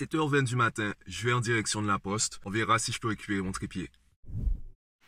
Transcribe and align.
7h20 0.00 0.44
du 0.44 0.56
matin, 0.56 0.94
je 1.06 1.26
vais 1.26 1.34
en 1.34 1.40
direction 1.40 1.82
de 1.82 1.86
la 1.86 1.98
poste. 1.98 2.40
On 2.46 2.50
verra 2.50 2.78
si 2.78 2.90
je 2.90 2.98
peux 2.98 3.08
récupérer 3.08 3.42
mon 3.42 3.52
trépied. 3.52 3.90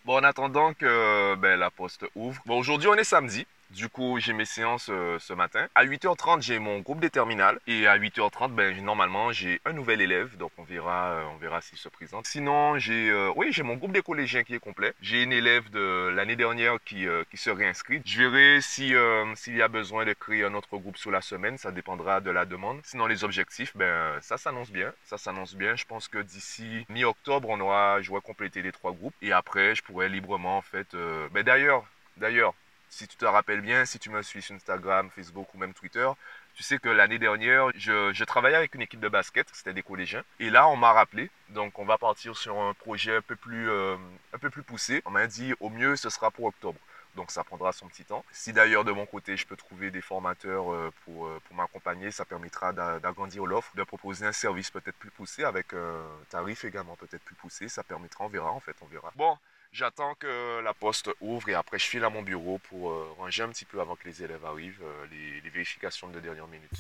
Bon, 0.05 0.19
en 0.19 0.23
attendant 0.23 0.75
que 0.75 1.35
ben, 1.37 1.59
la 1.59 1.71
poste 1.71 2.05
ouvre. 2.15 2.43
Bon, 2.45 2.59
aujourd'hui, 2.59 2.89
on 2.89 2.95
est 2.95 3.05
samedi. 3.05 3.47
Du 3.73 3.89
coup, 3.89 4.19
j'ai 4.21 4.35
mes 4.35 4.45
séances 4.45 4.91
euh, 4.91 5.19
ce 5.19 5.33
matin. 5.33 5.67
À 5.75 5.87
8h30, 5.87 6.43
j'ai 6.43 6.59
mon 6.59 6.81
groupe 6.81 7.01
des 7.01 7.09
terminales. 7.09 7.59
Et 7.67 7.87
à 7.87 7.97
8h30, 7.97 8.53
ben, 8.53 8.79
normalement, 8.85 9.33
j'ai 9.33 9.63
un 9.65 9.73
nouvel 9.73 10.03
élève. 10.03 10.37
Donc, 10.37 10.53
on 10.59 10.63
verra, 10.63 11.13
euh, 11.13 11.25
on 11.35 11.39
verra 11.39 11.63
s'il 11.63 11.79
se 11.79 11.89
présente. 11.89 12.27
Sinon, 12.27 12.79
j'ai 12.79 13.09
euh, 13.09 13.33
oui, 13.35 13.47
j'ai 13.51 13.63
mon 13.63 13.77
groupe 13.77 13.93
des 13.93 14.03
collégiens 14.03 14.43
qui 14.43 14.55
est 14.55 14.59
complet. 14.59 14.93
J'ai 15.01 15.23
une 15.23 15.33
élève 15.33 15.71
de 15.71 16.13
l'année 16.15 16.37
dernière 16.37 16.77
qui, 16.85 17.07
qui 17.31 17.37
se 17.39 17.49
réinscrit. 17.49 18.03
Je 18.05 18.23
verrai 18.23 18.61
si, 18.61 18.93
s'il 19.37 19.57
y 19.57 19.63
a 19.63 19.69
besoin 19.69 20.05
de 20.05 20.13
créer 20.13 20.45
un 20.45 20.53
autre 20.53 20.77
groupe 20.77 20.99
sur 20.99 21.11
la 21.11 21.23
semaine. 21.23 21.57
Ça 21.57 21.71
dépendra 21.71 22.21
de 22.21 22.31
la 22.31 22.45
demande. 22.45 22.81
Sinon, 22.85 23.07
les 23.07 23.25
objectifs, 23.25 23.75
ben, 23.75 24.19
ça 24.21 24.37
s'annonce 24.37 24.71
bien. 24.71 24.93
Ça 25.05 25.17
s'annonce 25.17 25.55
bien. 25.55 25.77
Je 25.77 25.87
pense 25.87 26.09
que 26.09 26.19
d'ici 26.19 26.85
mi-octobre, 26.91 27.49
on 27.49 27.59
aura, 27.61 28.03
je 28.03 28.13
vais 28.13 28.21
compléter 28.21 28.61
les 28.61 28.73
trois 28.73 28.93
groupes. 28.93 29.15
Et 29.23 29.33
après, 29.33 29.75
je 29.75 29.83
pourrais 29.83 30.11
librement, 30.11 30.59
en 30.59 30.63
fait... 30.63 30.95
ben, 31.33 31.43
d'ailleurs, 31.43 31.85
d'ailleurs, 32.19 32.55
si 32.93 33.09
tu 33.09 33.17
te 33.17 33.25
rappelles 33.25 33.63
bien, 33.63 33.87
si 33.87 33.99
tu 33.99 34.11
me 34.11 34.21
suis 34.21 34.43
sur 34.43 34.55
Instagram, 34.55 35.09
Facebook 35.17 35.49
ou 35.55 35.59
même 35.59 35.73
Twitter, 35.73 36.07
tu 36.55 36.63
sais 36.63 36.79
que 36.79 36.91
l'année 36.91 37.19
dernière, 37.19 37.71
je, 37.75 38.25
travaillais 38.25 38.57
avec 38.57 38.75
une 38.75 38.83
équipe 38.83 39.01
de 39.01 39.09
basket, 39.09 39.49
c'était 39.55 39.73
des 39.73 39.83
collégiens. 39.83 40.23
Et 40.39 40.51
là, 40.51 40.69
on 40.69 40.77
m'a 40.77 40.93
rappelé, 40.93 41.31
donc 41.49 41.79
on 41.79 41.87
va 41.87 41.97
partir 41.97 42.37
sur 42.37 42.61
un 42.61 42.75
projet 42.75 43.17
un 43.17 43.23
peu 43.23 43.35
plus, 43.35 43.71
euh, 43.71 43.97
un 44.35 44.39
peu 44.39 44.51
plus 44.51 44.63
poussé. 44.63 45.01
On 45.07 45.11
m'a 45.11 45.27
dit, 45.27 45.55
au 45.61 45.71
mieux, 45.71 45.97
ce 45.97 46.11
sera 46.11 46.31
pour 46.31 46.45
octobre. 46.45 46.79
Donc 47.17 47.31
ça 47.31 47.45
prendra 47.45 47.73
son 47.73 47.89
petit 47.89 48.05
temps. 48.05 48.25
Si 48.31 48.53
d'ailleurs 48.53 48.85
de 48.85 48.93
mon 48.93 49.05
côté 49.05 49.37
je 49.37 49.47
peux 49.47 49.57
trouver 49.57 49.91
des 49.91 50.01
formateurs 50.01 50.73
euh, 50.73 50.91
pour, 51.05 51.27
euh, 51.27 51.41
pour 51.47 51.57
m'accompagner, 51.57 52.11
ça 52.11 52.25
permettra 52.25 52.73
d'agrandir 52.73 53.45
l'offre, 53.45 53.71
de 53.75 53.85
proposer 53.85 54.25
un 54.25 54.33
service 54.33 54.71
peut-être 54.71 54.97
plus 54.97 55.11
poussé 55.11 55.45
avec 55.45 55.75
un 55.75 56.05
tarif 56.31 56.65
également 56.65 56.97
peut-être 56.97 57.23
plus 57.23 57.35
poussé. 57.35 57.69
Ça 57.69 57.83
permettra, 57.83 58.25
on 58.25 58.29
verra 58.29 58.51
en 58.51 58.61
fait, 58.61 58.77
on 58.81 58.87
verra. 58.87 59.13
Bon, 59.15 59.37
J'attends 59.73 60.15
que 60.17 60.61
la 60.61 60.75
poste 60.75 61.09
ouvre 61.23 61.49
et 61.49 61.55
après 61.55 61.79
je 61.79 61.87
file 61.87 62.05
à 62.05 62.11
mon 62.11 62.21
bureau 62.21 62.59
pour 62.69 62.91
euh, 62.91 63.15
ranger 63.17 63.45
un 63.45 63.49
petit 63.49 63.65
peu 63.65 63.81
avant 63.81 63.97
que 63.97 64.07
les 64.07 64.23
élèves 64.23 64.45
arrivent, 64.45 64.83
euh, 64.83 65.07
les, 65.11 65.41
les 65.41 65.49
vérifications 65.49 66.09
de 66.09 66.21
dernière 66.21 66.47
minute. 66.47 66.71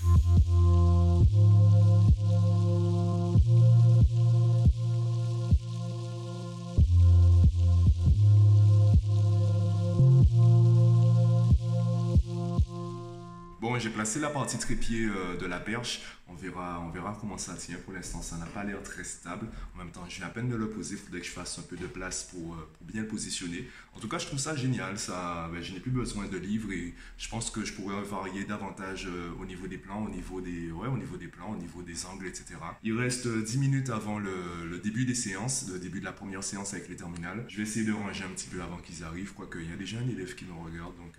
Bon, 13.63 13.79
j'ai 13.79 13.91
placé 13.91 14.19
la 14.19 14.29
partie 14.29 14.59
trépied 14.59 15.07
euh, 15.07 15.37
de 15.37 15.47
la 15.47 15.61
perche. 15.61 16.01
On 16.27 16.35
verra, 16.35 16.81
on 16.85 16.91
verra 16.91 17.17
comment 17.21 17.39
ça 17.39 17.55
tient. 17.55 17.77
Pour 17.85 17.93
l'instant, 17.93 18.21
ça 18.21 18.37
n'a 18.37 18.47
pas 18.47 18.65
l'air 18.65 18.83
très 18.83 19.05
stable. 19.05 19.47
En 19.77 19.79
même 19.79 19.93
temps, 19.93 20.05
j'ai 20.09 20.25
à 20.25 20.31
peine 20.31 20.49
de 20.49 20.57
le 20.57 20.69
poser. 20.69 20.97
Il 20.97 21.01
faudrait 21.01 21.21
que 21.21 21.27
je 21.27 21.31
fasse 21.31 21.61
un 21.61 21.63
peu 21.63 21.77
de 21.77 21.87
place 21.87 22.25
pour, 22.25 22.55
euh, 22.55 22.69
pour, 22.77 22.85
bien 22.85 23.03
le 23.03 23.07
positionner. 23.07 23.69
En 23.95 24.01
tout 24.01 24.09
cas, 24.09 24.19
je 24.19 24.27
trouve 24.27 24.41
ça 24.41 24.57
génial. 24.57 24.99
Ça, 24.99 25.49
ben, 25.53 25.63
je 25.63 25.75
n'ai 25.75 25.79
plus 25.79 25.93
besoin 25.93 26.27
de 26.27 26.37
livres 26.39 26.73
et 26.73 26.93
je 27.17 27.29
pense 27.29 27.53
que 27.53 27.65
je 27.65 27.73
pourrais 27.75 28.03
varier 28.03 28.45
davantage 28.45 29.07
euh, 29.07 29.31
au 29.41 29.47
niveau 29.47 29.69
des 29.69 29.79
plans, 29.79 30.03
au 30.03 30.11
niveau 30.11 30.41
des, 30.41 30.73
ouais, 30.73 30.89
au 30.89 30.99
niveau 30.99 31.17
des 31.17 31.29
plans, 31.29 31.53
au 31.53 31.57
niveau 31.57 31.83
des 31.83 32.05
angles, 32.07 32.27
etc. 32.27 32.57
Il 32.83 32.99
reste 32.99 33.29
10 33.29 33.59
minutes 33.59 33.91
avant 33.91 34.19
le, 34.19 34.67
le, 34.69 34.81
début 34.81 35.05
des 35.05 35.15
séances, 35.15 35.69
le 35.73 35.79
début 35.79 36.01
de 36.01 36.05
la 36.05 36.13
première 36.13 36.43
séance 36.43 36.75
avec 36.75 36.89
les 36.89 36.97
terminales. 36.97 37.45
Je 37.47 37.59
vais 37.59 37.63
essayer 37.63 37.87
de 37.87 37.93
ranger 37.93 38.25
un 38.25 38.35
petit 38.35 38.49
peu 38.49 38.61
avant 38.61 38.79
qu'ils 38.79 39.05
arrivent, 39.05 39.35
quoique 39.35 39.61
il 39.61 39.71
y 39.71 39.73
a 39.73 39.77
déjà 39.77 39.99
un 39.99 40.09
élève 40.09 40.35
qui 40.35 40.47
me 40.47 40.53
regarde. 40.53 40.97
Donc, 40.97 41.15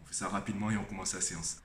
on 0.00 0.06
fait 0.06 0.14
ça 0.14 0.28
rapidement 0.28 0.70
et 0.70 0.76
on 0.76 0.84
commence 0.84 1.14
la 1.14 1.20
séance. 1.20 1.60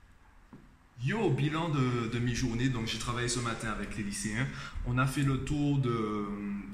Yo, 1.02 1.28
bilan 1.28 1.70
de, 1.70 2.18
mi-journée, 2.18 2.68
donc 2.68 2.86
j'ai 2.86 2.98
travaillé 2.98 3.28
ce 3.28 3.40
matin 3.40 3.68
avec 3.68 3.96
les 3.96 4.04
lycéens. 4.04 4.46
On 4.86 4.96
a 4.96 5.06
fait 5.06 5.22
le 5.22 5.38
tour 5.38 5.78
de 5.78 6.26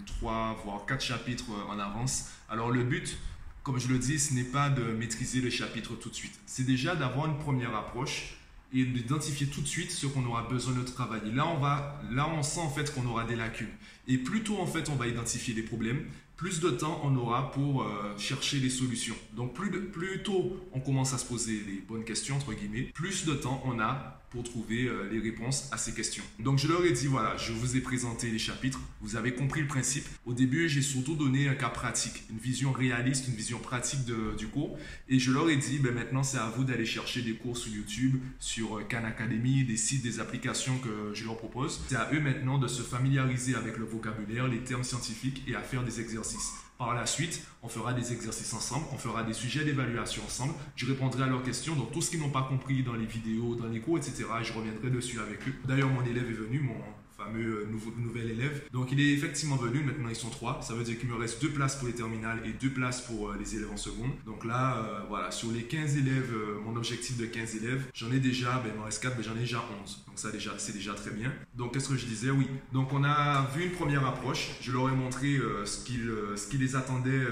3 0.06 0.60
voire 0.62 0.86
4 0.86 1.02
chapitres 1.02 1.50
en 1.68 1.78
avance. 1.78 2.28
Alors 2.48 2.70
le 2.70 2.84
but, 2.84 3.18
comme 3.62 3.80
je 3.80 3.88
le 3.88 3.98
dis, 3.98 4.18
ce 4.18 4.34
n'est 4.34 4.44
pas 4.44 4.68
de 4.68 4.82
maîtriser 4.82 5.40
les 5.40 5.50
chapitres 5.50 5.96
tout 5.96 6.10
de 6.10 6.14
suite. 6.14 6.38
C'est 6.46 6.66
déjà 6.66 6.94
d'avoir 6.94 7.26
une 7.26 7.38
première 7.38 7.74
approche 7.74 8.36
et 8.72 8.84
d'identifier 8.84 9.48
tout 9.48 9.62
de 9.62 9.66
suite 9.66 9.90
ce 9.90 10.06
qu'on 10.06 10.24
aura 10.26 10.42
besoin 10.42 10.74
de 10.74 10.82
travailler. 10.82 11.32
Là, 11.32 11.48
on 11.48 11.58
va, 11.58 12.00
là, 12.12 12.28
on 12.28 12.42
sent 12.42 12.60
en 12.60 12.70
fait 12.70 12.94
qu'on 12.94 13.06
aura 13.06 13.24
des 13.24 13.36
lacunes. 13.36 13.72
Et 14.06 14.18
plus 14.18 14.42
tôt 14.42 14.58
en 14.60 14.66
fait 14.66 14.88
on 14.90 14.96
va 14.96 15.08
identifier 15.08 15.54
les 15.54 15.62
problèmes, 15.62 16.04
plus 16.40 16.58
de 16.60 16.70
temps 16.70 17.02
on 17.04 17.14
aura 17.16 17.52
pour 17.52 17.82
euh, 17.82 18.16
chercher 18.16 18.60
les 18.60 18.70
solutions. 18.70 19.14
Donc 19.36 19.52
plus, 19.52 19.70
plus 19.90 20.22
tôt 20.22 20.56
on 20.72 20.80
commence 20.80 21.12
à 21.12 21.18
se 21.18 21.26
poser 21.26 21.60
les 21.66 21.82
bonnes 21.86 22.02
questions, 22.02 22.36
entre 22.36 22.54
guillemets, 22.54 22.90
plus 22.94 23.26
de 23.26 23.34
temps 23.34 23.62
on 23.66 23.78
a 23.78 24.19
pour 24.30 24.44
trouver 24.44 24.84
euh, 24.84 25.08
les 25.10 25.18
réponses 25.18 25.68
à 25.72 25.76
ces 25.76 25.92
questions. 25.92 26.22
Donc 26.38 26.58
je 26.58 26.68
leur 26.68 26.84
ai 26.84 26.92
dit, 26.92 27.06
voilà, 27.06 27.36
je 27.36 27.52
vous 27.52 27.76
ai 27.76 27.80
présenté 27.80 28.30
les 28.30 28.38
chapitres, 28.38 28.80
vous 29.00 29.16
avez 29.16 29.34
compris 29.34 29.60
le 29.60 29.66
principe. 29.66 30.06
Au 30.24 30.32
début, 30.32 30.68
j'ai 30.68 30.82
surtout 30.82 31.16
donné 31.16 31.48
un 31.48 31.54
cas 31.54 31.68
pratique, 31.68 32.22
une 32.30 32.38
vision 32.38 32.72
réaliste, 32.72 33.26
une 33.28 33.34
vision 33.34 33.58
pratique 33.58 34.00
du 34.38 34.46
cours. 34.46 34.78
Et 35.08 35.18
je 35.18 35.32
leur 35.32 35.50
ai 35.50 35.56
dit, 35.56 35.78
ben 35.78 35.92
maintenant 35.92 36.22
c'est 36.22 36.38
à 36.38 36.48
vous 36.56 36.64
d'aller 36.64 36.86
chercher 36.86 37.22
des 37.22 37.34
cours 37.34 37.56
sur 37.56 37.72
YouTube, 37.72 38.20
sur 38.38 38.78
euh, 38.78 38.84
Khan 38.88 39.04
Academy, 39.04 39.64
des 39.64 39.76
sites, 39.76 40.02
des 40.02 40.20
applications 40.20 40.78
que 40.78 41.12
je 41.12 41.24
leur 41.24 41.36
propose. 41.36 41.80
C'est 41.88 41.96
à 41.96 42.08
eux 42.12 42.20
maintenant 42.20 42.58
de 42.58 42.68
se 42.68 42.82
familiariser 42.82 43.56
avec 43.56 43.76
le 43.78 43.84
vocabulaire, 43.84 44.46
les 44.46 44.60
termes 44.60 44.84
scientifiques 44.84 45.42
et 45.48 45.56
à 45.56 45.60
faire 45.60 45.82
des 45.82 46.00
exercices. 46.00 46.52
Par 46.80 46.94
la 46.94 47.04
suite, 47.04 47.46
on 47.62 47.68
fera 47.68 47.92
des 47.92 48.14
exercices 48.14 48.54
ensemble, 48.54 48.86
on 48.90 48.96
fera 48.96 49.22
des 49.22 49.34
sujets 49.34 49.66
d'évaluation 49.66 50.22
ensemble. 50.24 50.54
Je 50.76 50.86
répondrai 50.86 51.24
à 51.24 51.26
leurs 51.26 51.42
questions, 51.42 51.76
donc 51.76 51.92
tout 51.92 52.00
ce 52.00 52.08
qu'ils 52.08 52.20
n'ont 52.20 52.30
pas 52.30 52.40
compris 52.40 52.82
dans 52.82 52.94
les 52.94 53.04
vidéos, 53.04 53.54
dans 53.54 53.66
les 53.66 53.80
cours, 53.80 53.98
etc. 53.98 54.24
Je 54.42 54.54
reviendrai 54.54 54.88
dessus 54.88 55.20
avec 55.20 55.46
eux. 55.46 55.52
D'ailleurs, 55.66 55.90
mon 55.90 56.02
élève 56.02 56.26
est 56.26 56.32
venu, 56.32 56.60
mon 56.60 56.82
fameux 57.24 57.62
euh, 57.62 57.66
nouveau, 57.70 57.92
nouvel 57.96 58.30
élève. 58.30 58.62
Donc 58.72 58.92
il 58.92 59.00
est 59.00 59.12
effectivement 59.12 59.56
venu, 59.56 59.82
maintenant 59.82 60.08
ils 60.08 60.16
sont 60.16 60.30
trois. 60.30 60.60
Ça 60.62 60.74
veut 60.74 60.84
dire 60.84 60.98
qu'il 60.98 61.08
me 61.08 61.16
reste 61.16 61.40
deux 61.42 61.50
places 61.50 61.76
pour 61.76 61.88
les 61.88 61.94
terminales 61.94 62.40
et 62.44 62.52
deux 62.52 62.70
places 62.70 63.00
pour 63.00 63.30
euh, 63.30 63.36
les 63.38 63.56
élèves 63.56 63.70
en 63.70 63.76
seconde. 63.76 64.10
Donc 64.26 64.44
là, 64.44 64.78
euh, 64.78 65.00
voilà, 65.08 65.30
sur 65.30 65.50
les 65.50 65.64
15 65.64 65.96
élèves, 65.96 66.34
mon 66.64 66.76
objectif 66.76 67.16
de 67.16 67.26
15 67.26 67.56
élèves, 67.56 67.84
j'en 67.94 68.10
ai 68.12 68.20
déjà, 68.20 68.60
ben, 68.64 68.70
il 68.74 68.78
m'en 68.78 68.84
reste 68.84 69.02
4, 69.02 69.16
mais 69.16 69.22
j'en 69.22 69.36
ai 69.36 69.40
déjà 69.40 69.62
11. 69.82 70.04
Donc 70.06 70.18
ça 70.18 70.30
déjà, 70.30 70.52
c'est 70.58 70.72
déjà 70.72 70.94
très 70.94 71.10
bien. 71.10 71.32
Donc 71.54 71.74
qu'est-ce 71.74 71.88
que 71.88 71.96
je 71.96 72.06
disais? 72.06 72.30
Oui, 72.30 72.48
donc 72.72 72.92
on 72.92 73.04
a 73.04 73.46
vu 73.54 73.64
une 73.64 73.72
première 73.72 74.06
approche. 74.06 74.50
Je 74.60 74.72
leur 74.72 74.88
ai 74.88 74.92
montré 74.92 75.38
ce, 75.64 75.84
qui, 75.84 75.98
ce 76.36 76.48
qui 76.48 76.58
les 76.58 76.76
attendait 76.76 77.26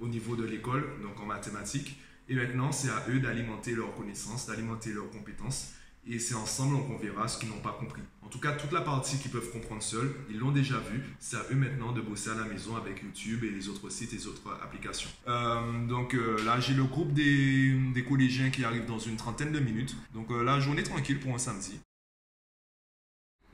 au 0.00 0.08
niveau 0.08 0.36
de 0.36 0.44
l'école, 0.44 0.84
donc 1.02 1.20
en 1.20 1.26
mathématiques. 1.26 1.98
Et 2.28 2.34
maintenant, 2.34 2.72
c'est 2.72 2.90
à 2.90 3.04
eux 3.08 3.20
d'alimenter 3.20 3.72
leurs 3.72 3.94
connaissances, 3.94 4.46
d'alimenter 4.46 4.92
leurs 4.92 5.10
compétences. 5.10 5.72
Et 6.06 6.18
c'est 6.18 6.34
ensemble 6.34 6.76
qu'on 6.86 6.96
verra 6.96 7.28
ce 7.28 7.38
qu'ils 7.38 7.48
n'ont 7.48 7.60
pas 7.60 7.76
compris. 7.78 8.02
En 8.22 8.28
tout 8.28 8.40
cas, 8.40 8.52
toute 8.52 8.72
la 8.72 8.82
partie 8.82 9.18
qu'ils 9.18 9.30
peuvent 9.30 9.50
comprendre 9.50 9.82
seuls, 9.82 10.14
ils 10.30 10.38
l'ont 10.38 10.50
déjà 10.50 10.78
vu. 10.78 11.02
C'est 11.18 11.36
à 11.36 11.46
eux 11.50 11.54
maintenant 11.54 11.92
de 11.92 12.02
bosser 12.02 12.30
à 12.30 12.34
la 12.34 12.44
maison 12.44 12.76
avec 12.76 13.02
YouTube 13.02 13.42
et 13.44 13.50
les 13.50 13.68
autres 13.68 13.88
sites 13.88 14.12
et 14.12 14.26
autres 14.26 14.42
applications. 14.62 15.08
Euh, 15.28 15.86
donc 15.86 16.14
euh, 16.14 16.36
là, 16.44 16.60
j'ai 16.60 16.74
le 16.74 16.84
groupe 16.84 17.12
des, 17.14 17.72
des, 17.94 18.04
collégiens 18.04 18.50
qui 18.50 18.64
arrivent 18.64 18.86
dans 18.86 18.98
une 18.98 19.16
trentaine 19.16 19.50
de 19.50 19.60
minutes. 19.60 19.96
Donc 20.12 20.30
euh, 20.30 20.42
la 20.42 20.60
journée 20.60 20.82
tranquille 20.82 21.18
pour 21.18 21.34
un 21.34 21.38
samedi. 21.38 21.80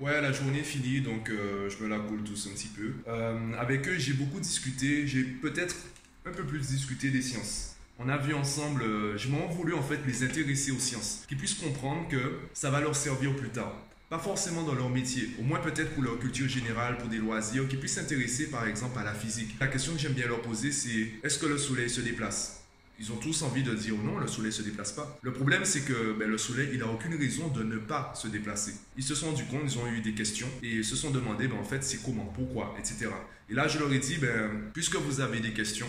Ouais, 0.00 0.20
la 0.20 0.32
journée 0.32 0.58
est 0.58 0.64
finie, 0.64 1.00
donc 1.00 1.30
je 1.30 1.84
me 1.84 1.88
la 1.88 2.00
coule 2.00 2.24
tous 2.24 2.48
un 2.48 2.54
petit 2.54 2.66
peu. 2.66 2.94
avec 3.56 3.86
eux, 3.86 3.96
j'ai 3.96 4.12
beaucoup 4.12 4.40
discuté. 4.40 5.06
J'ai 5.06 5.22
peut-être 5.22 5.76
un 6.26 6.32
peu 6.32 6.42
plus 6.42 6.66
discuté 6.66 7.10
des 7.10 7.22
sciences 7.22 7.73
on 7.98 8.08
a 8.08 8.16
vu 8.16 8.34
ensemble, 8.34 8.82
euh, 8.82 9.16
j'ai 9.16 9.28
vraiment 9.28 9.48
voulu 9.48 9.74
en 9.74 9.82
fait 9.82 10.00
les 10.06 10.24
intéresser 10.24 10.72
aux 10.72 10.78
sciences, 10.78 11.24
qu'ils 11.28 11.38
puissent 11.38 11.54
comprendre 11.54 12.08
que 12.08 12.38
ça 12.52 12.70
va 12.70 12.80
leur 12.80 12.96
servir 12.96 13.34
plus 13.36 13.50
tard. 13.50 13.74
Pas 14.10 14.18
forcément 14.18 14.62
dans 14.62 14.74
leur 14.74 14.90
métier, 14.90 15.30
au 15.40 15.42
moins 15.42 15.60
peut-être 15.60 15.94
pour 15.94 16.02
leur 16.02 16.18
culture 16.18 16.48
générale, 16.48 16.98
pour 16.98 17.08
des 17.08 17.18
loisirs, 17.18 17.66
qu'ils 17.68 17.80
puissent 17.80 17.94
s'intéresser 17.94 18.50
par 18.50 18.66
exemple 18.66 18.98
à 18.98 19.04
la 19.04 19.14
physique. 19.14 19.56
La 19.60 19.68
question 19.68 19.92
que 19.92 19.98
j'aime 19.98 20.12
bien 20.12 20.26
leur 20.26 20.42
poser, 20.42 20.72
c'est 20.72 21.08
est-ce 21.22 21.38
que 21.38 21.46
le 21.46 21.58
soleil 21.58 21.88
se 21.88 22.00
déplace? 22.00 22.64
Ils 23.00 23.10
ont 23.10 23.16
tous 23.16 23.42
envie 23.42 23.64
de 23.64 23.74
dire 23.74 23.96
non, 23.96 24.18
le 24.18 24.28
soleil 24.28 24.52
se 24.52 24.62
déplace 24.62 24.92
pas. 24.92 25.18
Le 25.22 25.32
problème, 25.32 25.64
c'est 25.64 25.80
que 25.80 26.16
ben, 26.16 26.30
le 26.30 26.38
soleil, 26.38 26.68
il 26.72 26.78
n'a 26.78 26.86
aucune 26.86 27.16
raison 27.16 27.48
de 27.48 27.64
ne 27.64 27.78
pas 27.78 28.12
se 28.14 28.28
déplacer. 28.28 28.74
Ils 28.96 29.02
se 29.02 29.16
sont 29.16 29.26
rendus 29.26 29.46
compte, 29.46 29.62
ils 29.64 29.78
ont 29.78 29.86
eu 29.88 30.00
des 30.00 30.14
questions 30.14 30.48
et 30.62 30.76
ils 30.76 30.84
se 30.84 30.94
sont 30.94 31.10
demandé, 31.10 31.48
ben, 31.48 31.56
en 31.56 31.64
fait, 31.64 31.82
c'est 31.82 32.04
comment, 32.04 32.26
pourquoi, 32.26 32.74
etc. 32.78 33.08
Et 33.50 33.54
là, 33.54 33.66
je 33.66 33.78
leur 33.80 33.92
ai 33.92 33.98
dit, 33.98 34.18
ben, 34.18 34.70
puisque 34.72 34.94
vous 34.94 35.20
avez 35.20 35.40
des 35.40 35.52
questions, 35.52 35.88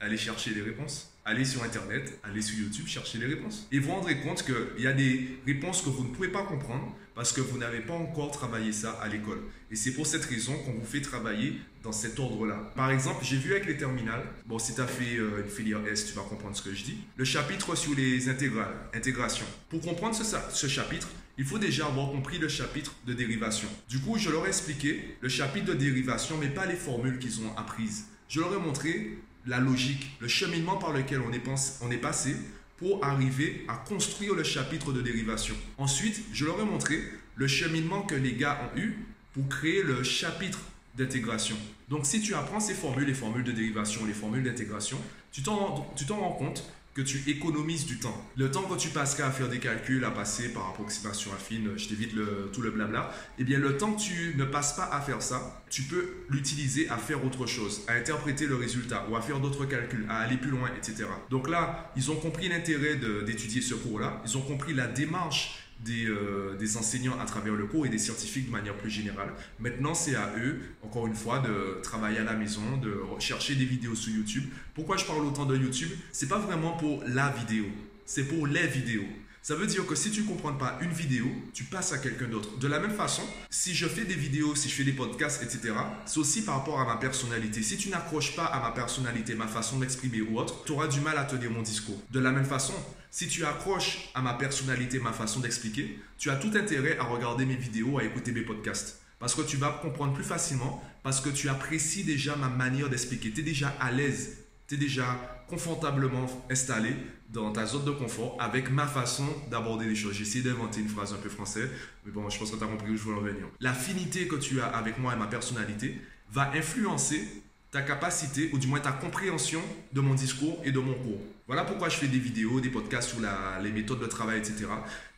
allez 0.00 0.16
chercher 0.16 0.50
les 0.54 0.62
réponses. 0.62 1.12
Allez 1.24 1.44
sur 1.44 1.64
Internet, 1.64 2.20
allez 2.22 2.40
sur 2.40 2.56
YouTube, 2.56 2.86
chercher 2.86 3.18
les 3.18 3.26
réponses. 3.26 3.66
Et 3.72 3.80
vous 3.80 3.88
vous 3.88 3.94
rendrez 3.94 4.20
compte 4.20 4.44
qu'il 4.44 4.84
y 4.84 4.86
a 4.86 4.92
des 4.92 5.40
réponses 5.44 5.82
que 5.82 5.88
vous 5.88 6.04
ne 6.04 6.14
pouvez 6.14 6.28
pas 6.28 6.44
comprendre 6.44 6.94
parce 7.16 7.32
que 7.32 7.40
vous 7.40 7.58
n'avez 7.58 7.80
pas 7.80 7.94
encore 7.94 8.30
travaillé 8.30 8.70
ça 8.70 8.92
à 8.92 9.08
l'école. 9.08 9.40
Et 9.72 9.74
c'est 9.74 9.92
pour 9.92 10.06
cette 10.06 10.24
raison 10.24 10.56
qu'on 10.58 10.74
vous 10.74 10.84
fait 10.84 11.00
travailler 11.00 11.54
dans 11.82 11.90
cet 11.90 12.20
ordre-là. 12.20 12.72
Par 12.76 12.92
exemple, 12.92 13.24
j'ai 13.24 13.38
vu 13.38 13.52
avec 13.52 13.66
les 13.66 13.76
terminales, 13.76 14.22
bon, 14.44 14.60
si 14.60 14.74
tu 14.76 14.80
as 14.80 14.86
fait 14.86 15.16
euh, 15.16 15.42
une 15.42 15.50
filière 15.50 15.84
S, 15.88 16.06
tu 16.06 16.12
vas 16.12 16.22
comprendre 16.22 16.54
ce 16.54 16.62
que 16.62 16.72
je 16.72 16.84
dis, 16.84 16.98
le 17.16 17.24
chapitre 17.24 17.74
sur 17.74 17.94
les 17.96 18.28
intégrales, 18.28 18.74
intégration. 18.94 19.46
Pour 19.68 19.80
comprendre 19.80 20.14
ce, 20.14 20.24
ce 20.52 20.66
chapitre, 20.68 21.08
il 21.38 21.44
faut 21.44 21.58
déjà 21.58 21.86
avoir 21.86 22.10
compris 22.12 22.38
le 22.38 22.48
chapitre 22.48 22.94
de 23.04 23.14
dérivation. 23.14 23.68
Du 23.88 23.98
coup, 23.98 24.16
je 24.16 24.30
leur 24.30 24.46
ai 24.46 24.48
expliqué 24.48 25.16
le 25.20 25.28
chapitre 25.28 25.66
de 25.66 25.74
dérivation, 25.74 26.38
mais 26.38 26.48
pas 26.48 26.66
les 26.66 26.76
formules 26.76 27.18
qu'ils 27.18 27.40
ont 27.40 27.56
apprises. 27.56 28.04
Je 28.28 28.40
leur 28.40 28.52
ai 28.54 28.58
montré 28.58 29.18
la 29.46 29.58
logique, 29.58 30.10
le 30.20 30.28
cheminement 30.28 30.76
par 30.76 30.92
lequel 30.92 31.20
on 31.20 31.90
est, 31.90 31.98
passé 31.98 32.36
pour 32.76 33.04
arriver 33.04 33.64
à 33.68 33.76
construire 33.76 34.34
le 34.34 34.42
chapitre 34.42 34.92
de 34.92 35.00
dérivation. 35.00 35.54
Ensuite, 35.78 36.20
je 36.32 36.44
leur 36.44 36.60
ai 36.60 36.64
montré 36.64 37.00
le 37.36 37.46
cheminement 37.46 38.02
que 38.02 38.14
les 38.14 38.34
gars 38.34 38.58
ont 38.64 38.78
eu 38.78 38.96
pour 39.32 39.48
créer 39.48 39.82
le 39.82 40.02
chapitre 40.02 40.60
d'intégration. 40.96 41.56
Donc 41.88 42.06
si 42.06 42.20
tu 42.20 42.34
apprends 42.34 42.60
ces 42.60 42.74
formules, 42.74 43.06
les 43.06 43.14
formules 43.14 43.44
de 43.44 43.52
dérivation, 43.52 44.04
les 44.06 44.14
formules 44.14 44.42
d'intégration, 44.42 44.98
tu 45.30 45.42
t'en 45.42 45.56
rends 45.56 46.32
compte 46.32 46.64
que 46.96 47.02
tu 47.02 47.22
économises 47.28 47.84
du 47.84 47.98
temps. 47.98 48.26
Le 48.38 48.50
temps 48.50 48.62
que 48.62 48.74
tu 48.78 48.88
passerais 48.88 49.24
à 49.24 49.30
faire 49.30 49.50
des 49.50 49.58
calculs, 49.58 50.02
à 50.02 50.10
passer 50.10 50.48
par 50.54 50.70
approximation 50.70 51.30
affine, 51.34 51.72
je 51.76 51.88
t'évite 51.88 52.14
le, 52.14 52.50
tout 52.54 52.62
le 52.62 52.70
blabla, 52.70 53.12
eh 53.38 53.44
bien 53.44 53.58
le 53.58 53.76
temps 53.76 53.92
que 53.92 54.00
tu 54.00 54.34
ne 54.38 54.44
passes 54.44 54.72
pas 54.72 54.88
à 54.90 55.02
faire 55.02 55.20
ça, 55.20 55.62
tu 55.68 55.82
peux 55.82 56.08
l'utiliser 56.30 56.88
à 56.88 56.96
faire 56.96 57.22
autre 57.22 57.44
chose, 57.44 57.82
à 57.86 57.92
interpréter 57.92 58.46
le 58.46 58.56
résultat 58.56 59.06
ou 59.10 59.16
à 59.16 59.20
faire 59.20 59.40
d'autres 59.40 59.66
calculs, 59.66 60.06
à 60.08 60.20
aller 60.20 60.38
plus 60.38 60.50
loin, 60.50 60.70
etc. 60.74 61.06
Donc 61.28 61.50
là, 61.50 61.92
ils 61.96 62.10
ont 62.10 62.16
compris 62.16 62.48
l'intérêt 62.48 62.96
d'étudier 62.96 63.60
ce 63.60 63.74
cours-là, 63.74 64.22
ils 64.24 64.38
ont 64.38 64.42
compris 64.42 64.72
la 64.72 64.86
démarche 64.86 65.65
euh, 65.88 66.56
des, 66.56 66.76
enseignants 66.76 67.18
à 67.20 67.24
travers 67.24 67.54
le 67.54 67.66
cours 67.66 67.86
et 67.86 67.88
des 67.88 67.98
scientifiques 67.98 68.46
de 68.46 68.52
manière 68.52 68.76
plus 68.76 68.90
générale. 68.90 69.32
Maintenant, 69.58 69.94
c'est 69.94 70.16
à 70.16 70.32
eux, 70.38 70.60
encore 70.82 71.06
une 71.06 71.14
fois, 71.14 71.38
de 71.38 71.80
travailler 71.82 72.18
à 72.18 72.24
la 72.24 72.34
maison, 72.34 72.76
de 72.82 72.98
chercher 73.18 73.54
des 73.54 73.64
vidéos 73.64 73.94
sur 73.94 74.12
YouTube. 74.12 74.44
Pourquoi 74.74 74.96
je 74.96 75.04
parle 75.04 75.24
autant 75.24 75.46
de 75.46 75.56
YouTube? 75.56 75.90
C'est 76.12 76.28
pas 76.28 76.38
vraiment 76.38 76.72
pour 76.72 77.02
la 77.06 77.30
vidéo, 77.30 77.66
c'est 78.04 78.24
pour 78.24 78.46
les 78.46 78.66
vidéos. 78.66 79.06
Ça 79.46 79.54
veut 79.54 79.68
dire 79.68 79.86
que 79.86 79.94
si 79.94 80.10
tu 80.10 80.22
ne 80.22 80.26
comprends 80.26 80.54
pas 80.54 80.76
une 80.82 80.90
vidéo, 80.90 81.24
tu 81.54 81.62
passes 81.62 81.92
à 81.92 81.98
quelqu'un 81.98 82.26
d'autre. 82.26 82.58
De 82.58 82.66
la 82.66 82.80
même 82.80 82.90
façon, 82.90 83.22
si 83.48 83.76
je 83.76 83.86
fais 83.86 84.04
des 84.04 84.16
vidéos, 84.16 84.56
si 84.56 84.68
je 84.68 84.74
fais 84.74 84.82
des 84.82 84.90
podcasts, 84.90 85.40
etc., 85.40 85.72
c'est 86.04 86.18
aussi 86.18 86.42
par 86.42 86.56
rapport 86.56 86.80
à 86.80 86.84
ma 86.84 86.96
personnalité. 86.96 87.62
Si 87.62 87.76
tu 87.76 87.88
n'accroches 87.88 88.34
pas 88.34 88.46
à 88.46 88.60
ma 88.60 88.72
personnalité, 88.72 89.36
ma 89.36 89.46
façon 89.46 89.78
d'exprimer 89.78 90.20
ou 90.20 90.36
autre, 90.40 90.64
tu 90.64 90.72
auras 90.72 90.88
du 90.88 90.98
mal 90.98 91.16
à 91.16 91.22
tenir 91.22 91.52
mon 91.52 91.62
discours. 91.62 92.02
De 92.10 92.18
la 92.18 92.32
même 92.32 92.44
façon, 92.44 92.74
si 93.16 93.28
tu 93.28 93.46
accroches 93.46 94.10
à 94.14 94.20
ma 94.20 94.34
personnalité, 94.34 94.98
ma 94.98 95.10
façon 95.10 95.40
d'expliquer, 95.40 95.98
tu 96.18 96.28
as 96.28 96.36
tout 96.36 96.50
intérêt 96.54 96.98
à 96.98 97.04
regarder 97.04 97.46
mes 97.46 97.56
vidéos, 97.56 97.96
à 97.98 98.04
écouter 98.04 98.30
mes 98.30 98.42
podcasts. 98.42 99.00
Parce 99.18 99.34
que 99.34 99.40
tu 99.40 99.56
vas 99.56 99.70
comprendre 99.70 100.12
plus 100.12 100.22
facilement, 100.22 100.84
parce 101.02 101.22
que 101.22 101.30
tu 101.30 101.48
apprécies 101.48 102.04
déjà 102.04 102.36
ma 102.36 102.50
manière 102.50 102.90
d'expliquer. 102.90 103.32
Tu 103.32 103.40
es 103.40 103.42
déjà 103.42 103.74
à 103.80 103.90
l'aise, 103.90 104.44
tu 104.68 104.74
es 104.74 104.76
déjà 104.76 105.18
confortablement 105.48 106.26
installé 106.50 106.94
dans 107.30 107.50
ta 107.52 107.64
zone 107.64 107.86
de 107.86 107.90
confort 107.90 108.36
avec 108.38 108.70
ma 108.70 108.86
façon 108.86 109.24
d'aborder 109.50 109.86
les 109.86 109.94
choses. 109.94 110.12
J'ai 110.12 110.24
essayé 110.24 110.44
d'inventer 110.44 110.82
une 110.82 110.88
phrase 110.90 111.14
un 111.14 111.16
peu 111.16 111.30
française, 111.30 111.70
mais 112.04 112.12
bon, 112.12 112.28
je 112.28 112.38
pense 112.38 112.50
que 112.50 112.56
tu 112.56 112.64
as 112.64 112.66
compris 112.66 112.90
où 112.90 112.98
je 112.98 113.04
veux 113.04 113.14
en 113.14 113.22
venir. 113.22 113.46
L'affinité 113.60 114.28
que 114.28 114.36
tu 114.36 114.60
as 114.60 114.66
avec 114.66 114.98
moi 114.98 115.14
et 115.14 115.16
ma 115.16 115.26
personnalité 115.26 115.98
va 116.30 116.52
influencer 116.52 117.26
ta 117.70 117.80
capacité, 117.80 118.50
ou 118.52 118.58
du 118.58 118.66
moins 118.66 118.80
ta 118.80 118.92
compréhension 118.92 119.62
de 119.94 120.00
mon 120.02 120.12
discours 120.12 120.60
et 120.64 120.70
de 120.70 120.78
mon 120.78 120.94
cours. 120.94 121.20
Voilà 121.46 121.62
pourquoi 121.62 121.88
je 121.88 121.96
fais 121.96 122.08
des 122.08 122.18
vidéos, 122.18 122.60
des 122.60 122.70
podcasts 122.70 123.10
sur 123.10 123.18
les 123.62 123.70
méthodes 123.70 124.00
de 124.00 124.06
travail, 124.06 124.38
etc. 124.38 124.66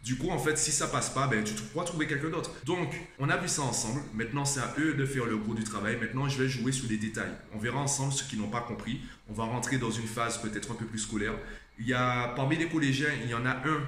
Du 0.04 0.16
coup, 0.16 0.28
en 0.28 0.38
fait, 0.38 0.58
si 0.58 0.72
ça 0.72 0.86
passe 0.86 1.08
pas, 1.10 1.26
ben, 1.26 1.42
tu 1.42 1.54
pourras 1.54 1.84
trouver 1.84 2.06
quelqu'un 2.06 2.28
d'autre. 2.28 2.50
Donc, 2.64 2.94
on 3.18 3.30
a 3.30 3.36
vu 3.38 3.48
ça 3.48 3.62
ensemble. 3.62 4.02
Maintenant, 4.12 4.44
c'est 4.44 4.60
à 4.60 4.74
eux 4.78 4.92
de 4.92 5.06
faire 5.06 5.24
le 5.24 5.38
gros 5.38 5.54
du 5.54 5.64
travail. 5.64 5.96
Maintenant, 5.96 6.28
je 6.28 6.42
vais 6.42 6.48
jouer 6.48 6.70
sur 6.70 6.88
les 6.88 6.98
détails. 6.98 7.32
On 7.54 7.58
verra 7.58 7.78
ensemble 7.78 8.12
ceux 8.12 8.26
qui 8.26 8.36
n'ont 8.36 8.50
pas 8.50 8.60
compris. 8.60 9.00
On 9.28 9.32
va 9.32 9.44
rentrer 9.44 9.78
dans 9.78 9.90
une 9.90 10.06
phase 10.06 10.40
peut-être 10.42 10.70
un 10.70 10.74
peu 10.74 10.84
plus 10.84 10.98
scolaire. 10.98 11.32
Il 11.78 11.86
y 11.86 11.94
a, 11.94 12.28
parmi 12.36 12.56
les 12.56 12.68
collégiens, 12.68 13.08
il 13.24 13.30
y 13.30 13.34
en 13.34 13.46
a 13.46 13.52
un 13.52 13.80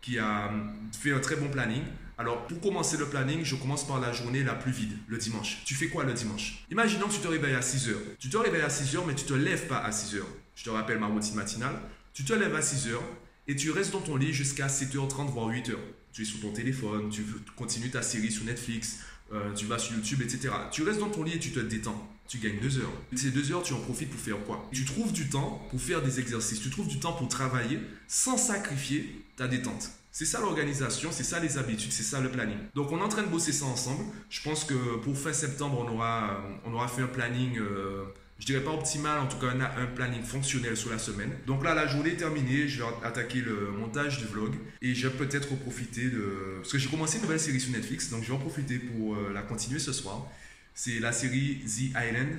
qui 0.00 0.18
a 0.18 0.50
fait 0.98 1.12
un 1.12 1.20
très 1.20 1.36
bon 1.36 1.48
planning. 1.48 1.82
Alors, 2.16 2.46
pour 2.46 2.60
commencer 2.60 2.96
le 2.96 3.06
planning, 3.06 3.44
je 3.44 3.54
commence 3.56 3.86
par 3.86 4.00
la 4.00 4.12
journée 4.12 4.42
la 4.42 4.54
plus 4.54 4.72
vide, 4.72 4.96
le 5.08 5.18
dimanche. 5.18 5.62
Tu 5.64 5.74
fais 5.74 5.88
quoi 5.88 6.04
le 6.04 6.12
dimanche? 6.14 6.64
Imaginons 6.70 7.08
que 7.08 7.14
tu 7.14 7.20
te 7.20 7.28
réveilles 7.28 7.54
à 7.54 7.62
6 7.62 7.88
heures. 7.88 8.00
Tu 8.18 8.30
te 8.30 8.36
réveilles 8.36 8.62
à 8.62 8.70
6 8.70 8.96
heures, 8.96 9.06
mais 9.06 9.14
tu 9.14 9.24
te 9.24 9.34
lèves 9.34 9.66
pas 9.66 9.78
à 9.78 9.92
6 9.92 10.16
heures. 10.16 10.28
Je 10.54 10.64
te 10.64 10.70
rappelle 10.70 10.98
ma 10.98 11.06
routine 11.06 11.34
matinale. 11.34 11.74
Tu 12.14 12.24
te 12.24 12.32
lèves 12.32 12.54
à 12.54 12.62
6 12.62 12.88
heures 12.88 13.02
et 13.48 13.56
tu 13.56 13.70
restes 13.70 13.92
dans 13.92 14.00
ton 14.00 14.16
lit 14.16 14.32
jusqu'à 14.32 14.66
7h30, 14.66 15.30
voire 15.30 15.48
8h. 15.48 15.72
Tu 16.12 16.22
es 16.22 16.24
sur 16.24 16.40
ton 16.40 16.52
téléphone, 16.52 17.08
tu 17.10 17.24
continues 17.56 17.90
ta 17.90 18.02
série 18.02 18.30
sur 18.30 18.44
Netflix, 18.44 18.98
euh, 19.32 19.52
tu 19.54 19.64
vas 19.64 19.78
sur 19.78 19.96
YouTube, 19.96 20.20
etc. 20.20 20.50
Tu 20.70 20.82
restes 20.82 21.00
dans 21.00 21.08
ton 21.08 21.22
lit 21.22 21.34
et 21.34 21.38
tu 21.38 21.52
te 21.52 21.60
détends. 21.60 22.08
Tu 22.28 22.38
gagnes 22.38 22.60
2 22.60 22.78
heures. 22.78 22.92
Ces 23.14 23.30
2 23.30 23.52
heures, 23.52 23.62
tu 23.62 23.72
en 23.72 23.80
profites 23.80 24.10
pour 24.10 24.20
faire 24.20 24.42
quoi? 24.44 24.68
Tu 24.72 24.84
trouves 24.84 25.12
du 25.12 25.28
temps 25.28 25.66
pour 25.70 25.80
faire 25.80 26.02
des 26.02 26.20
exercices, 26.20 26.60
tu 26.60 26.70
trouves 26.70 26.88
du 26.88 26.98
temps 26.98 27.12
pour 27.12 27.28
travailler 27.28 27.78
sans 28.08 28.36
sacrifier 28.36 29.24
ta 29.36 29.48
détente. 29.48 29.90
C'est 30.14 30.26
ça 30.26 30.40
l'organisation, 30.40 31.08
c'est 31.10 31.24
ça 31.24 31.40
les 31.40 31.56
habitudes, 31.56 31.90
c'est 31.90 32.02
ça 32.02 32.20
le 32.20 32.30
planning. 32.30 32.58
Donc 32.74 32.92
on 32.92 32.98
est 32.98 33.02
en 33.02 33.08
train 33.08 33.22
de 33.22 33.28
bosser 33.28 33.52
ça 33.52 33.64
ensemble. 33.64 34.04
Je 34.28 34.42
pense 34.42 34.64
que 34.64 34.96
pour 34.98 35.16
fin 35.16 35.32
septembre, 35.32 35.78
on 35.86 35.90
aura, 35.90 36.42
on 36.66 36.74
aura 36.74 36.86
fait 36.86 37.00
un 37.00 37.06
planning, 37.06 37.58
euh, 37.58 38.04
je 38.42 38.46
dirais 38.46 38.64
pas 38.64 38.72
optimal, 38.72 39.20
en 39.20 39.28
tout 39.28 39.36
cas 39.36 39.52
on 39.54 39.60
a 39.60 39.80
un 39.80 39.86
planning 39.86 40.24
fonctionnel 40.24 40.76
sur 40.76 40.90
la 40.90 40.98
semaine. 40.98 41.30
Donc 41.46 41.62
là, 41.62 41.76
la 41.76 41.86
journée 41.86 42.10
est 42.10 42.16
terminée, 42.16 42.66
je 42.66 42.82
vais 42.82 42.88
attaquer 43.04 43.40
le 43.40 43.70
montage 43.70 44.18
du 44.18 44.24
vlog 44.24 44.56
et 44.80 44.96
je 44.96 45.06
vais 45.06 45.14
peut-être 45.14 45.54
profiter 45.60 46.06
de... 46.06 46.56
Parce 46.56 46.72
que 46.72 46.78
j'ai 46.78 46.88
commencé 46.88 47.18
une 47.18 47.22
nouvelle 47.22 47.38
série 47.38 47.60
sur 47.60 47.70
Netflix, 47.70 48.10
donc 48.10 48.24
je 48.24 48.28
vais 48.30 48.34
en 48.34 48.40
profiter 48.40 48.80
pour 48.80 49.14
euh, 49.14 49.30
la 49.32 49.42
continuer 49.42 49.78
ce 49.78 49.92
soir. 49.92 50.26
C'est 50.74 50.98
la 50.98 51.12
série 51.12 51.60
The 51.64 51.90
Island. 51.90 52.30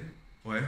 Ouais, 0.43 0.61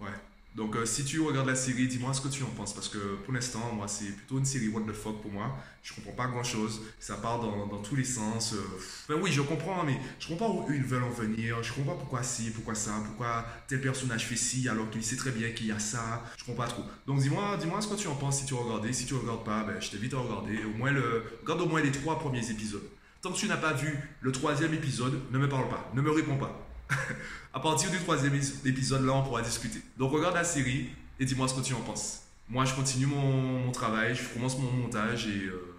ouais. 0.00 0.08
Donc, 0.54 0.76
euh, 0.76 0.86
si 0.86 1.04
tu 1.04 1.20
regardes 1.20 1.48
la 1.48 1.56
série, 1.56 1.88
dis-moi 1.88 2.14
ce 2.14 2.20
que 2.20 2.28
tu 2.28 2.44
en 2.44 2.50
penses. 2.50 2.74
Parce 2.74 2.88
que 2.88 2.98
pour 3.24 3.34
l'instant, 3.34 3.72
moi, 3.74 3.88
c'est 3.88 4.12
plutôt 4.12 4.38
une 4.38 4.44
série 4.44 4.68
what 4.68 4.82
the 4.82 4.92
fuck 4.92 5.20
pour 5.20 5.32
moi. 5.32 5.56
Je 5.82 5.92
comprends 5.92 6.12
pas 6.12 6.26
grand 6.28 6.44
chose. 6.44 6.80
Ça 7.00 7.16
part 7.16 7.40
dans, 7.40 7.78
tous 7.78 7.96
les 7.96 8.04
sens. 8.04 8.52
Euh, 8.52 8.58
enfin, 8.76 9.20
oui, 9.20 9.32
je 9.32 9.42
comprends, 9.42 9.82
mais 9.84 9.98
je 10.20 10.28
comprends 10.28 10.48
pas 10.48 10.54
où 10.54 10.72
ils 10.72 10.84
veulent 10.84 11.02
en 11.02 11.10
venir. 11.10 11.60
Je 11.62 11.72
comprends 11.72 11.94
pas 11.94 11.98
pourquoi 11.98 12.22
ci, 12.22 12.50
pourquoi 12.50 12.76
ça, 12.76 12.92
pourquoi 13.04 13.44
tel 13.66 13.80
personnage 13.80 14.26
fait 14.26 14.36
ci 14.36 14.68
alors 14.68 14.88
qu'il 14.90 15.02
sait 15.02 15.16
très 15.16 15.32
bien 15.32 15.50
qu'il 15.50 15.66
y 15.66 15.72
a 15.72 15.80
ça. 15.80 16.22
Je 16.36 16.44
comprends 16.44 16.64
pas 16.64 16.70
trop. 16.70 16.84
Donc, 17.06 17.18
dis-moi 17.18 17.56
dis 17.56 17.66
ce 17.80 17.88
que 17.88 17.96
tu 17.96 18.06
en 18.06 18.14
penses 18.14 18.38
si 18.38 18.46
tu 18.46 18.54
regardes. 18.54 18.90
Si 18.92 19.06
tu 19.06 19.14
regardes 19.14 19.44
pas, 19.44 19.64
ben, 19.64 19.80
je 19.80 19.90
t'invite 19.90 20.14
à 20.14 20.18
regarder. 20.18 20.64
Au 20.64 20.78
moins 20.78 20.92
le, 20.92 21.24
regarde 21.42 21.62
au 21.62 21.66
moins 21.66 21.82
les 21.82 21.90
trois 21.90 22.18
premiers 22.20 22.48
épisodes. 22.48 22.88
Tant 23.20 23.32
que 23.32 23.38
tu 23.38 23.48
n'as 23.48 23.56
pas 23.56 23.72
vu 23.72 23.98
le 24.20 24.30
troisième 24.30 24.72
épisode, 24.72 25.18
ne 25.32 25.38
me 25.38 25.48
parle 25.48 25.68
pas. 25.68 25.90
Ne 25.94 26.02
me 26.02 26.10
réponds 26.10 26.36
pas. 26.36 26.63
à 27.54 27.60
partir 27.60 27.90
du 27.90 27.98
troisième 27.98 28.34
épisode, 28.34 29.04
là, 29.04 29.12
on 29.12 29.22
pourra 29.22 29.42
discuter. 29.42 29.80
Donc, 29.96 30.12
regarde 30.12 30.34
la 30.34 30.44
série 30.44 30.88
et 31.18 31.24
dis-moi 31.24 31.48
ce 31.48 31.54
que 31.54 31.60
tu 31.60 31.74
en 31.74 31.80
penses. 31.80 32.22
Moi, 32.48 32.64
je 32.64 32.74
continue 32.74 33.06
mon, 33.06 33.72
travail, 33.72 34.14
je 34.14 34.28
commence 34.28 34.58
mon 34.58 34.70
montage 34.70 35.26
et 35.26 35.46
euh, 35.46 35.74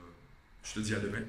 je 0.64 0.74
te 0.74 0.80
dis 0.80 0.96
à 0.96 1.00
demain. 1.00 1.22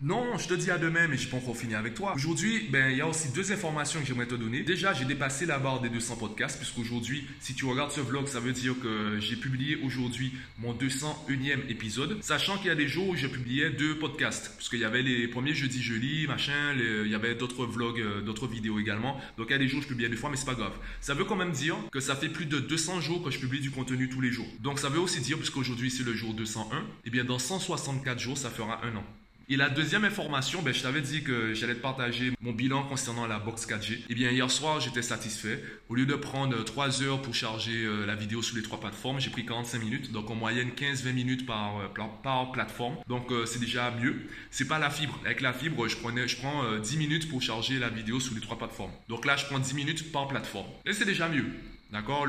Non, 0.00 0.38
je 0.38 0.46
te 0.46 0.54
dis 0.54 0.70
à 0.70 0.78
demain, 0.78 1.08
mais 1.08 1.16
je 1.16 1.28
pas 1.28 1.38
encore 1.38 1.56
fini 1.56 1.74
avec 1.74 1.94
toi. 1.94 2.12
Aujourd'hui, 2.14 2.68
ben, 2.70 2.88
il 2.92 2.98
y 2.98 3.00
a 3.00 3.08
aussi 3.08 3.32
deux 3.32 3.50
informations 3.50 3.98
que 3.98 4.06
j'aimerais 4.06 4.28
te 4.28 4.36
donner. 4.36 4.62
Déjà, 4.62 4.92
j'ai 4.94 5.04
dépassé 5.04 5.44
la 5.44 5.58
barre 5.58 5.80
des 5.80 5.88
200 5.88 6.18
podcasts, 6.18 6.56
puisqu'aujourd'hui, 6.56 7.26
si 7.40 7.52
tu 7.54 7.64
regardes 7.64 7.90
ce 7.90 8.00
vlog, 8.00 8.28
ça 8.28 8.38
veut 8.38 8.52
dire 8.52 8.76
que 8.80 9.18
j'ai 9.18 9.34
publié 9.34 9.74
aujourd'hui 9.82 10.34
mon 10.58 10.72
201e 10.72 11.68
épisode, 11.68 12.22
sachant 12.22 12.58
qu'il 12.58 12.68
y 12.68 12.70
a 12.70 12.76
des 12.76 12.86
jours 12.86 13.08
où 13.08 13.16
je 13.16 13.26
publiais 13.26 13.70
deux 13.70 13.98
podcasts, 13.98 14.54
puisqu'il 14.54 14.78
y 14.78 14.84
avait 14.84 15.02
les 15.02 15.26
premiers 15.26 15.52
jeudi 15.52 15.82
jeudi, 15.82 16.28
machin, 16.28 16.76
il 16.76 17.10
y 17.10 17.14
avait 17.16 17.34
d'autres 17.34 17.66
vlogs, 17.66 18.00
euh, 18.00 18.20
d'autres 18.20 18.46
vidéos 18.46 18.78
également. 18.78 19.20
Donc 19.36 19.48
il 19.48 19.52
y 19.52 19.56
a 19.56 19.58
des 19.58 19.66
jours 19.66 19.80
où 19.80 19.82
je 19.82 19.88
publiais 19.88 20.08
deux 20.08 20.16
fois, 20.16 20.30
mais 20.30 20.36
c'est 20.36 20.46
pas 20.46 20.54
grave. 20.54 20.78
Ça 21.00 21.14
veut 21.14 21.24
quand 21.24 21.34
même 21.34 21.50
dire 21.50 21.74
que 21.90 21.98
ça 21.98 22.14
fait 22.14 22.28
plus 22.28 22.46
de 22.46 22.60
200 22.60 23.00
jours 23.00 23.24
que 23.24 23.32
je 23.32 23.40
publie 23.40 23.58
du 23.58 23.72
contenu 23.72 24.08
tous 24.08 24.20
les 24.20 24.30
jours. 24.30 24.46
Donc 24.60 24.78
ça 24.78 24.90
veut 24.90 25.00
aussi 25.00 25.20
dire, 25.20 25.38
puisqu'aujourd'hui 25.38 25.90
c'est 25.90 26.04
le 26.04 26.14
jour 26.14 26.34
201, 26.34 26.76
et 26.76 26.82
eh 27.06 27.10
bien 27.10 27.24
dans 27.24 27.40
164 27.40 28.20
jours, 28.20 28.38
ça 28.38 28.48
fera 28.48 28.80
un 28.86 28.94
an. 28.94 29.04
Et 29.50 29.56
la 29.56 29.70
deuxième 29.70 30.04
information, 30.04 30.60
ben, 30.60 30.74
je 30.74 30.82
t'avais 30.82 31.00
dit 31.00 31.22
que 31.22 31.54
j'allais 31.54 31.74
te 31.74 31.80
partager 31.80 32.32
mon 32.42 32.52
bilan 32.52 32.82
concernant 32.82 33.26
la 33.26 33.38
box 33.38 33.66
4G. 33.66 34.00
Eh 34.10 34.14
bien, 34.14 34.30
hier 34.30 34.50
soir, 34.50 34.78
j'étais 34.78 35.00
satisfait. 35.00 35.64
Au 35.88 35.94
lieu 35.94 36.04
de 36.04 36.14
prendre 36.14 36.62
3 36.62 37.02
heures 37.02 37.22
pour 37.22 37.34
charger 37.34 37.86
euh, 37.86 38.04
la 38.04 38.14
vidéo 38.14 38.42
sur 38.42 38.56
les 38.56 38.62
trois 38.62 38.78
plateformes, 38.78 39.20
j'ai 39.20 39.30
pris 39.30 39.46
45 39.46 39.78
minutes. 39.78 40.12
Donc, 40.12 40.30
en 40.30 40.34
moyenne, 40.34 40.68
15-20 40.76 41.12
minutes 41.14 41.46
par, 41.46 41.78
euh, 41.78 42.08
par 42.22 42.52
plateforme. 42.52 42.96
Donc, 43.08 43.32
euh, 43.32 43.46
c'est 43.46 43.58
déjà 43.58 43.90
mieux. 43.90 44.16
C'est 44.50 44.68
pas 44.68 44.78
la 44.78 44.90
fibre. 44.90 45.18
Avec 45.24 45.40
la 45.40 45.54
fibre, 45.54 45.88
je, 45.88 45.96
prenais, 45.96 46.28
je 46.28 46.36
prends 46.36 46.76
10 46.76 46.98
minutes 46.98 47.30
pour 47.30 47.40
charger 47.40 47.78
la 47.78 47.88
vidéo 47.88 48.20
sur 48.20 48.34
les 48.34 48.42
trois 48.42 48.58
plateformes. 48.58 48.92
Donc 49.08 49.24
là, 49.24 49.36
je 49.38 49.46
prends 49.46 49.58
10 49.58 49.72
minutes 49.72 50.12
par 50.12 50.28
plateforme. 50.28 50.66
Et 50.84 50.92
c'est 50.92 51.06
déjà 51.06 51.26
mieux. 51.26 51.46
D'accord 51.90 52.26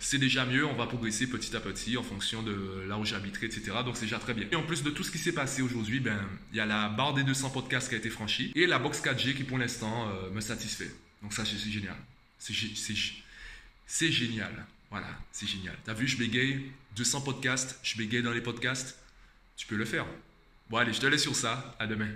C'est 0.00 0.18
déjà 0.18 0.46
mieux, 0.46 0.64
on 0.64 0.74
va 0.74 0.86
progresser 0.86 1.28
petit 1.28 1.54
à 1.54 1.60
petit 1.60 1.98
en 1.98 2.02
fonction 2.02 2.42
de 2.42 2.84
là 2.88 2.98
où 2.98 3.04
j'habiterai, 3.04 3.46
etc. 3.46 3.72
Donc 3.84 3.96
c'est 3.96 4.06
déjà 4.06 4.18
très 4.18 4.32
bien. 4.32 4.46
Et 4.50 4.56
en 4.56 4.62
plus 4.62 4.82
de 4.82 4.90
tout 4.90 5.04
ce 5.04 5.10
qui 5.10 5.18
s'est 5.18 5.32
passé 5.32 5.60
aujourd'hui, 5.60 6.00
ben, 6.00 6.18
il 6.52 6.56
y 6.56 6.60
a 6.60 6.66
la 6.66 6.88
barre 6.88 7.12
des 7.12 7.22
200 7.22 7.50
podcasts 7.50 7.90
qui 7.90 7.94
a 7.94 7.98
été 7.98 8.08
franchie 8.08 8.50
et 8.54 8.66
la 8.66 8.78
box 8.78 9.02
4G 9.02 9.34
qui 9.34 9.44
pour 9.44 9.58
l'instant 9.58 10.08
euh, 10.08 10.30
me 10.30 10.40
satisfait. 10.40 10.90
Donc 11.22 11.34
ça 11.34 11.44
c'est 11.44 11.58
génial. 11.70 11.96
C'est 12.38 14.10
génial. 14.10 14.66
Voilà, 14.90 15.08
c'est 15.32 15.46
génial. 15.46 15.76
T'as 15.84 15.92
vu, 15.92 16.08
je 16.08 16.16
bégaye 16.16 16.72
200 16.96 17.20
podcasts, 17.20 17.78
je 17.82 17.98
bégaye 17.98 18.22
dans 18.22 18.32
les 18.32 18.40
podcasts. 18.40 18.98
Tu 19.56 19.66
peux 19.66 19.76
le 19.76 19.84
faire. 19.84 20.06
Bon 20.70 20.78
allez, 20.78 20.94
je 20.94 21.00
te 21.00 21.06
laisse 21.06 21.22
sur 21.22 21.36
ça. 21.36 21.76
À 21.78 21.86
demain. 21.86 22.08